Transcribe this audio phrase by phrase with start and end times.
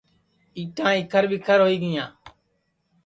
[0.57, 2.07] اِنٹا اِکھر ٻیکھر ہوئی گیاں